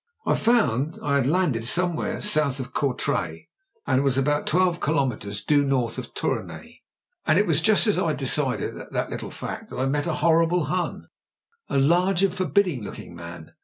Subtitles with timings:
[0.25, 3.49] I fotmd I had landed somewhere south of Courtrai,
[3.85, 6.77] and was about twelve kilometres due north of Tournai.
[7.27, 10.63] "And it was just as I'd decided that little fact that I met a horrible
[10.65, 11.07] Hun,
[11.69, 13.51] a large and forbidding looking man.